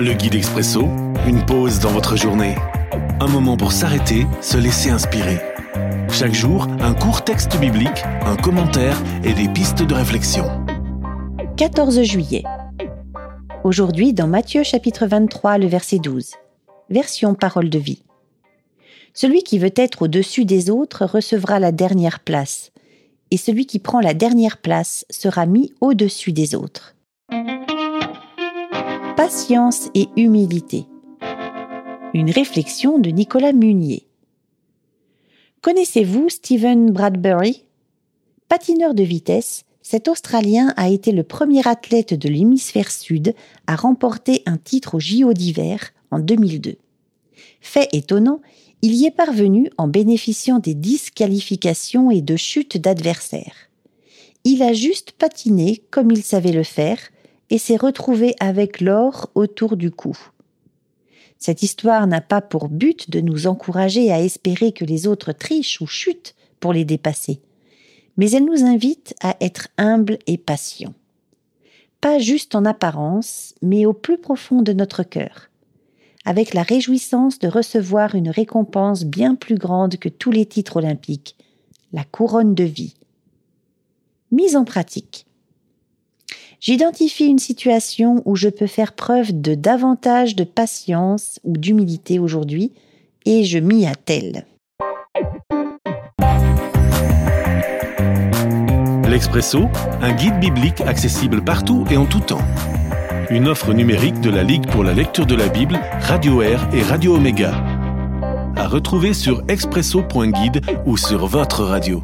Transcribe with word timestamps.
Le 0.00 0.12
guide 0.12 0.36
expresso, 0.36 0.82
une 1.26 1.44
pause 1.44 1.80
dans 1.80 1.90
votre 1.90 2.16
journée. 2.16 2.54
Un 3.18 3.26
moment 3.26 3.56
pour 3.56 3.72
s'arrêter, 3.72 4.28
se 4.40 4.56
laisser 4.56 4.90
inspirer. 4.90 5.40
Chaque 6.08 6.34
jour, 6.34 6.68
un 6.78 6.94
court 6.94 7.24
texte 7.24 7.58
biblique, 7.58 8.04
un 8.24 8.36
commentaire 8.36 8.96
et 9.24 9.32
des 9.32 9.48
pistes 9.48 9.82
de 9.82 9.94
réflexion. 9.94 10.44
14 11.56 12.02
juillet. 12.02 12.44
Aujourd'hui 13.64 14.12
dans 14.12 14.28
Matthieu 14.28 14.62
chapitre 14.62 15.04
23, 15.04 15.58
le 15.58 15.66
verset 15.66 15.98
12. 15.98 16.30
Version 16.90 17.34
parole 17.34 17.68
de 17.68 17.80
vie. 17.80 18.04
Celui 19.14 19.42
qui 19.42 19.58
veut 19.58 19.74
être 19.74 20.02
au-dessus 20.02 20.44
des 20.44 20.70
autres 20.70 21.06
recevra 21.06 21.58
la 21.58 21.72
dernière 21.72 22.20
place, 22.20 22.70
et 23.32 23.36
celui 23.36 23.66
qui 23.66 23.80
prend 23.80 23.98
la 23.98 24.14
dernière 24.14 24.58
place 24.58 25.04
sera 25.10 25.44
mis 25.44 25.72
au-dessus 25.80 26.30
des 26.30 26.54
autres 26.54 26.94
patience 29.18 29.88
et 29.96 30.06
humilité. 30.16 30.86
Une 32.14 32.30
réflexion 32.30 33.00
de 33.00 33.10
Nicolas 33.10 33.52
Munier. 33.52 34.06
Connaissez-vous 35.60 36.28
Stephen 36.28 36.92
Bradbury? 36.92 37.64
Patineur 38.48 38.94
de 38.94 39.02
vitesse, 39.02 39.64
cet 39.82 40.06
Australien 40.06 40.72
a 40.76 40.88
été 40.88 41.10
le 41.10 41.24
premier 41.24 41.66
athlète 41.66 42.14
de 42.14 42.28
l'hémisphère 42.28 42.92
sud 42.92 43.34
à 43.66 43.74
remporter 43.74 44.44
un 44.46 44.56
titre 44.56 44.94
au 44.94 45.00
JO 45.00 45.32
d'hiver 45.32 45.90
en 46.12 46.20
2002. 46.20 46.76
Fait 47.60 47.88
étonnant, 47.92 48.40
il 48.82 48.94
y 48.94 49.06
est 49.06 49.10
parvenu 49.10 49.68
en 49.78 49.88
bénéficiant 49.88 50.60
des 50.60 50.74
disqualifications 50.74 52.12
et 52.12 52.22
de 52.22 52.36
chutes 52.36 52.80
d'adversaires. 52.80 53.68
Il 54.44 54.62
a 54.62 54.72
juste 54.72 55.10
patiné 55.10 55.82
comme 55.90 56.12
il 56.12 56.22
savait 56.22 56.52
le 56.52 56.62
faire, 56.62 57.00
et 57.50 57.58
s'est 57.58 57.76
retrouvé 57.76 58.34
avec 58.40 58.80
l'or 58.80 59.30
autour 59.34 59.76
du 59.76 59.90
cou. 59.90 60.16
Cette 61.38 61.62
histoire 61.62 62.06
n'a 62.06 62.20
pas 62.20 62.40
pour 62.40 62.68
but 62.68 63.10
de 63.10 63.20
nous 63.20 63.46
encourager 63.46 64.10
à 64.10 64.20
espérer 64.20 64.72
que 64.72 64.84
les 64.84 65.06
autres 65.06 65.32
trichent 65.32 65.80
ou 65.80 65.86
chutent 65.86 66.34
pour 66.60 66.72
les 66.72 66.84
dépasser, 66.84 67.40
mais 68.16 68.30
elle 68.32 68.44
nous 68.44 68.64
invite 68.64 69.14
à 69.22 69.36
être 69.40 69.68
humbles 69.78 70.18
et 70.26 70.36
patients. 70.36 70.94
Pas 72.00 72.18
juste 72.18 72.54
en 72.54 72.64
apparence, 72.64 73.54
mais 73.62 73.86
au 73.86 73.92
plus 73.92 74.18
profond 74.18 74.62
de 74.62 74.72
notre 74.72 75.04
cœur, 75.04 75.48
avec 76.24 76.54
la 76.54 76.62
réjouissance 76.62 77.38
de 77.38 77.48
recevoir 77.48 78.14
une 78.14 78.30
récompense 78.30 79.04
bien 79.04 79.34
plus 79.34 79.56
grande 79.56 79.96
que 79.96 80.08
tous 80.08 80.30
les 80.30 80.46
titres 80.46 80.76
olympiques, 80.76 81.36
la 81.92 82.04
couronne 82.04 82.54
de 82.54 82.64
vie. 82.64 82.94
Mise 84.30 84.56
en 84.56 84.64
pratique. 84.64 85.27
J'identifie 86.60 87.26
une 87.26 87.38
situation 87.38 88.20
où 88.24 88.34
je 88.34 88.48
peux 88.48 88.66
faire 88.66 88.92
preuve 88.92 89.40
de 89.40 89.54
davantage 89.54 90.34
de 90.34 90.42
patience 90.42 91.38
ou 91.44 91.56
d'humilité 91.56 92.18
aujourd'hui 92.18 92.72
et 93.24 93.44
je 93.44 93.58
m'y 93.58 93.86
attelle. 93.86 94.44
L'Expresso, 99.08 99.66
un 100.02 100.12
guide 100.12 100.38
biblique 100.40 100.80
accessible 100.80 101.42
partout 101.42 101.84
et 101.90 101.96
en 101.96 102.06
tout 102.06 102.20
temps. 102.20 102.42
Une 103.30 103.46
offre 103.46 103.72
numérique 103.72 104.20
de 104.20 104.30
la 104.30 104.42
Ligue 104.42 104.66
pour 104.68 104.82
la 104.82 104.94
lecture 104.94 105.26
de 105.26 105.34
la 105.34 105.48
Bible, 105.48 105.78
Radio 106.00 106.42
Air 106.42 106.68
et 106.72 106.82
Radio 106.82 107.16
Omega. 107.16 107.52
À 108.56 108.66
retrouver 108.66 109.14
sur 109.14 109.44
expresso.guide 109.48 110.62
ou 110.86 110.96
sur 110.96 111.26
votre 111.26 111.62
radio. 111.62 112.02